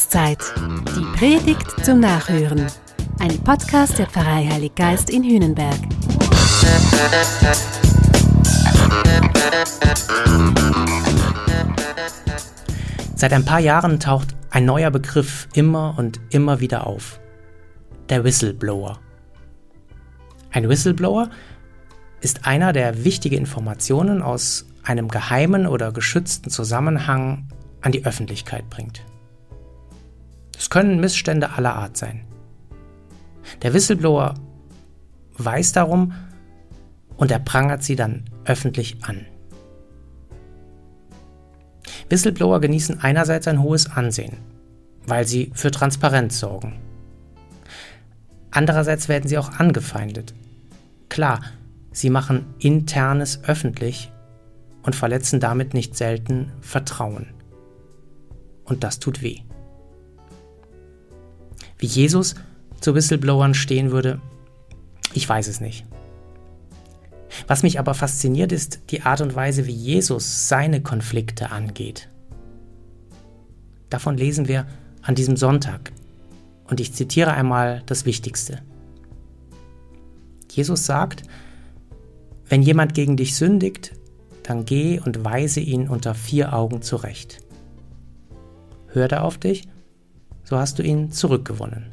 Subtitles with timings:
[0.00, 0.38] Passionszeit.
[0.96, 2.66] Die Predigt zum Nachhören.
[3.18, 5.76] Ein Podcast der Pfarrei Heilig Geist in Hühnenberg.
[13.14, 17.20] Seit ein paar Jahren taucht ein neuer Begriff immer und immer wieder auf.
[18.08, 18.98] Der Whistleblower.
[20.50, 21.28] Ein Whistleblower
[22.22, 27.48] ist einer, der wichtige Informationen aus einem geheimen oder geschützten Zusammenhang
[27.82, 29.04] an die Öffentlichkeit bringt.
[30.60, 32.20] Es können Missstände aller Art sein.
[33.62, 34.34] Der Whistleblower
[35.38, 36.12] weiß darum
[37.16, 39.24] und er prangert sie dann öffentlich an.
[42.10, 44.36] Whistleblower genießen einerseits ein hohes Ansehen,
[45.06, 46.78] weil sie für Transparenz sorgen.
[48.50, 50.34] Andererseits werden sie auch angefeindet.
[51.08, 51.40] Klar,
[51.90, 54.12] sie machen internes öffentlich
[54.82, 57.28] und verletzen damit nicht selten Vertrauen.
[58.64, 59.40] Und das tut weh.
[61.80, 62.34] Wie Jesus
[62.80, 64.20] zu Whistleblowern stehen würde,
[65.14, 65.86] ich weiß es nicht.
[67.48, 72.08] Was mich aber fasziniert, ist die Art und Weise, wie Jesus seine Konflikte angeht.
[73.88, 74.66] Davon lesen wir
[75.02, 75.92] an diesem Sonntag.
[76.68, 78.60] Und ich zitiere einmal das Wichtigste.
[80.50, 81.22] Jesus sagt,
[82.46, 83.92] wenn jemand gegen dich sündigt,
[84.42, 87.40] dann geh und weise ihn unter vier Augen zurecht.
[88.88, 89.66] Hört er auf dich,
[90.50, 91.92] so hast du ihn zurückgewonnen.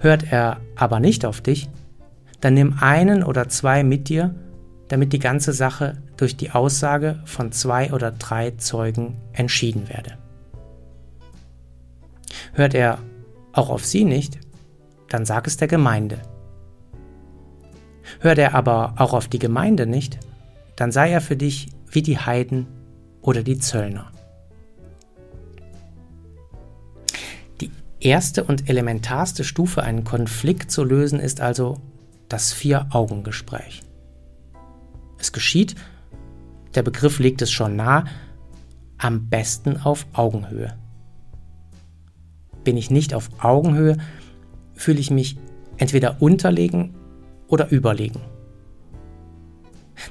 [0.00, 1.68] Hört er aber nicht auf dich,
[2.40, 4.34] dann nimm einen oder zwei mit dir,
[4.88, 10.16] damit die ganze Sache durch die Aussage von zwei oder drei Zeugen entschieden werde.
[12.54, 12.98] Hört er
[13.52, 14.38] auch auf sie nicht,
[15.08, 16.20] dann sag es der Gemeinde.
[18.20, 20.18] Hört er aber auch auf die Gemeinde nicht,
[20.76, 22.66] dann sei er für dich wie die Heiden
[23.20, 24.10] oder die Zöllner.
[28.04, 31.80] Erste und elementarste Stufe, einen Konflikt zu lösen, ist also
[32.28, 33.82] das Vier-Augen-Gespräch.
[35.18, 35.76] Es geschieht,
[36.74, 38.04] der Begriff legt es schon nah,
[38.98, 40.76] am besten auf Augenhöhe.
[42.64, 43.98] Bin ich nicht auf Augenhöhe,
[44.74, 45.36] fühle ich mich
[45.76, 46.94] entweder unterlegen
[47.48, 48.20] oder überlegen.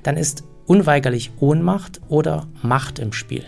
[0.03, 3.45] Dann ist unweigerlich Ohnmacht oder Macht im Spiel.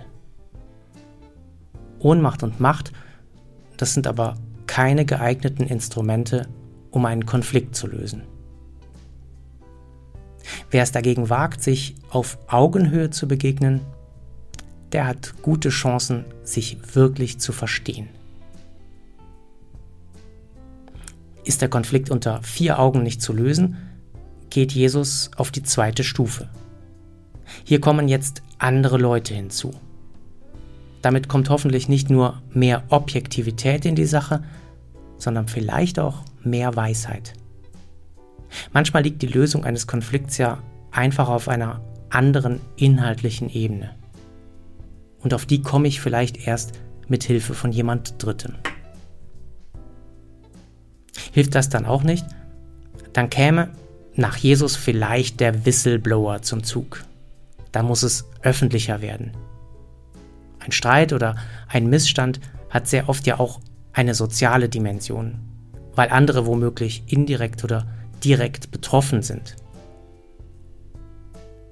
[1.99, 2.91] Ohnmacht und Macht,
[3.77, 4.35] das sind aber
[4.67, 6.47] keine geeigneten Instrumente,
[6.91, 8.23] um einen Konflikt zu lösen.
[10.71, 13.81] Wer es dagegen wagt, sich auf Augenhöhe zu begegnen,
[14.91, 18.09] der hat gute Chancen, sich wirklich zu verstehen.
[21.43, 23.77] Ist der Konflikt unter vier Augen nicht zu lösen,
[24.49, 26.47] geht Jesus auf die zweite Stufe.
[27.63, 29.71] Hier kommen jetzt andere Leute hinzu.
[31.03, 34.41] Damit kommt hoffentlich nicht nur mehr Objektivität in die Sache,
[35.17, 37.33] sondern vielleicht auch mehr Weisheit.
[38.71, 43.91] Manchmal liegt die Lösung eines Konflikts ja einfach auf einer anderen inhaltlichen Ebene.
[45.19, 48.55] Und auf die komme ich vielleicht erst mit Hilfe von jemand Drittem.
[51.33, 52.25] Hilft das dann auch nicht?
[53.11, 53.69] Dann käme
[54.15, 57.03] nach Jesus vielleicht der Whistleblower zum Zug.
[57.73, 59.31] Da muss es öffentlicher werden.
[60.63, 61.35] Ein Streit oder
[61.67, 63.59] ein Missstand hat sehr oft ja auch
[63.91, 65.39] eine soziale Dimension,
[65.95, 67.85] weil andere womöglich indirekt oder
[68.23, 69.55] direkt betroffen sind.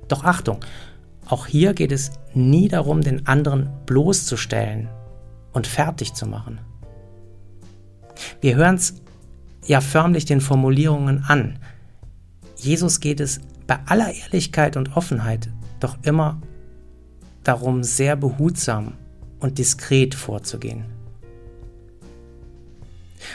[0.08, 0.60] Doch Achtung,
[1.26, 4.90] auch hier geht es nie darum, den anderen bloßzustellen
[5.54, 6.60] und fertig zu machen.
[8.42, 8.96] Wir hören es
[9.66, 11.60] ja förmlich den Formulierungen an.
[12.58, 15.50] Jesus geht es bei aller Ehrlichkeit und Offenheit
[15.80, 16.42] doch immer
[17.44, 18.94] darum, sehr behutsam
[19.40, 20.86] und diskret vorzugehen.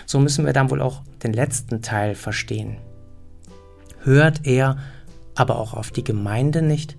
[0.05, 2.79] So müssen wir dann wohl auch den letzten Teil verstehen.
[4.03, 4.79] Hört er
[5.35, 6.97] aber auch auf die Gemeinde nicht,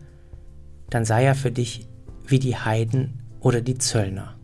[0.89, 1.87] dann sei er für dich
[2.25, 4.35] wie die Heiden oder die Zöllner.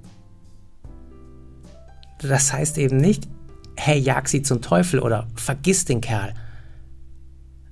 [2.19, 3.27] Das heißt eben nicht,
[3.75, 6.33] hey, jag sie zum Teufel oder vergiss den Kerl.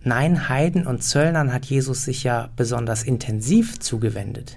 [0.04, 4.56] Nein, Heiden und Zöllnern hat Jesus sich ja besonders intensiv zugewendet.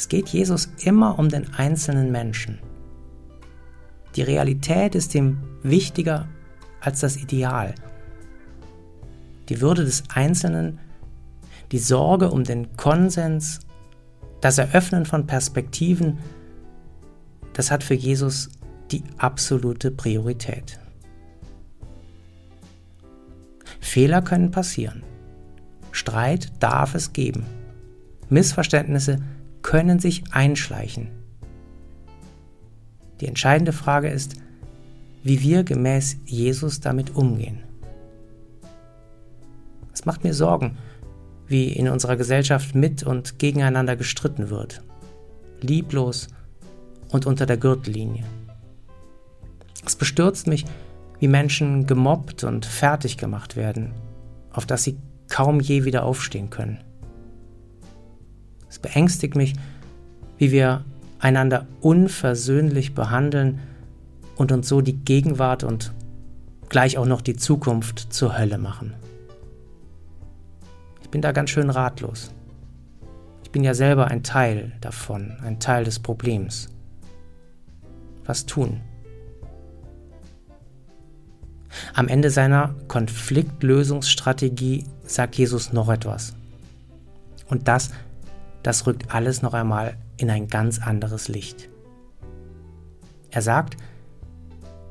[0.00, 2.58] Es geht Jesus immer um den einzelnen Menschen.
[4.16, 6.26] Die Realität ist ihm wichtiger
[6.80, 7.74] als das Ideal.
[9.50, 10.78] Die Würde des Einzelnen,
[11.70, 13.60] die Sorge um den Konsens,
[14.40, 16.16] das Eröffnen von Perspektiven,
[17.52, 18.48] das hat für Jesus
[18.90, 20.80] die absolute Priorität.
[23.80, 25.02] Fehler können passieren.
[25.92, 27.44] Streit darf es geben.
[28.30, 29.18] Missverständnisse
[29.62, 31.08] können sich einschleichen.
[33.20, 34.36] Die entscheidende Frage ist,
[35.22, 37.62] wie wir gemäß Jesus damit umgehen.
[39.92, 40.78] Es macht mir Sorgen,
[41.46, 44.82] wie in unserer Gesellschaft mit und gegeneinander gestritten wird.
[45.60, 46.28] Lieblos
[47.10, 48.24] und unter der Gürtellinie.
[49.84, 50.64] Es bestürzt mich,
[51.18, 53.92] wie Menschen gemobbt und fertig gemacht werden,
[54.52, 54.96] auf dass sie
[55.28, 56.78] kaum je wieder aufstehen können.
[58.70, 59.54] Es beängstigt mich,
[60.38, 60.84] wie wir
[61.18, 63.58] einander unversöhnlich behandeln
[64.36, 65.92] und uns so die Gegenwart und
[66.70, 68.94] gleich auch noch die Zukunft zur Hölle machen.
[71.02, 72.32] Ich bin da ganz schön ratlos.
[73.42, 76.68] Ich bin ja selber ein Teil davon, ein Teil des Problems.
[78.24, 78.80] Was tun?
[81.94, 86.34] Am Ende seiner Konfliktlösungsstrategie sagt Jesus noch etwas.
[87.48, 87.90] Und das,
[88.62, 91.68] das rückt alles noch einmal in ein ganz anderes Licht.
[93.30, 93.76] Er sagt,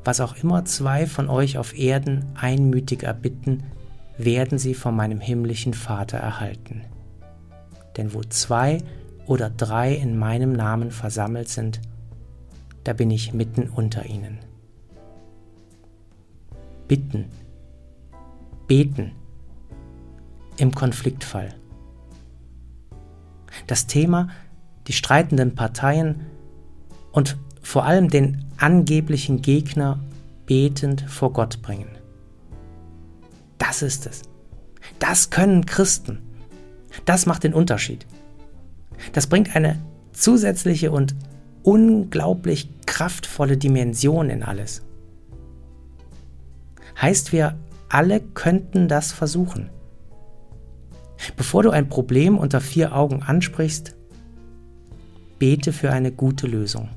[0.04, 3.64] was auch immer zwei von euch auf Erden einmütig erbitten,
[4.18, 6.84] werden sie von meinem himmlischen Vater erhalten.
[7.98, 8.80] Denn wo zwei
[9.28, 11.82] oder drei in meinem Namen versammelt sind,
[12.84, 14.40] da bin ich mitten unter ihnen.
[16.88, 17.26] Bitten,
[18.68, 19.12] beten
[20.58, 21.59] im Konfliktfall.
[23.70, 24.30] Das Thema,
[24.88, 26.26] die streitenden Parteien
[27.12, 30.00] und vor allem den angeblichen Gegner
[30.48, 31.96] betend vor Gott bringen.
[33.60, 34.24] Das ist es.
[34.98, 36.18] Das können Christen.
[37.06, 38.08] Das macht den Unterschied.
[39.14, 39.80] Das bringt eine
[40.14, 41.14] zusätzliche und
[41.62, 44.82] unglaublich kraftvolle Dimension in alles.
[47.00, 47.56] Heißt, wir
[47.88, 49.70] alle könnten das versuchen.
[51.36, 53.96] Bevor du ein Problem unter vier Augen ansprichst,
[55.38, 56.90] bete für eine gute Lösung.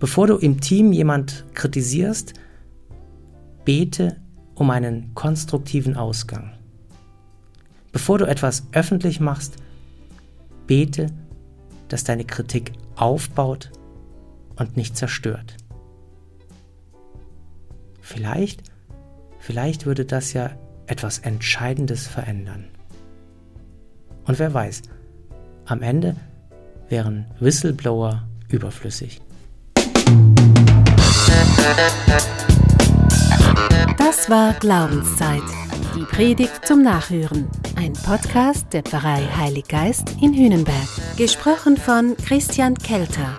[0.00, 2.34] Bevor du im Team jemand kritisierst,
[3.64, 4.16] bete
[4.54, 6.52] um einen konstruktiven Ausgang.
[7.92, 9.56] Bevor du etwas öffentlich machst,
[10.66, 11.06] bete,
[11.88, 13.70] dass deine Kritik aufbaut
[14.56, 15.56] und nicht zerstört.
[18.00, 18.62] Vielleicht,
[19.38, 20.50] vielleicht würde das ja
[20.88, 22.64] etwas Entscheidendes verändern.
[24.26, 24.82] Und wer weiß,
[25.66, 26.16] am Ende
[26.88, 29.20] wären Whistleblower überflüssig.
[33.98, 35.42] Das war Glaubenszeit.
[35.94, 37.48] Die Predigt zum Nachhören.
[37.76, 40.88] Ein Podcast der Pfarrei Heilig Geist in Hühnenberg.
[41.16, 43.36] Gesprochen von Christian Kelter.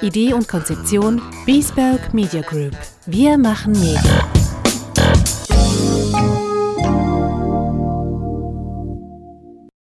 [0.00, 2.76] Idee und Konzeption Biesberg Media Group.
[3.06, 4.37] Wir machen Medien.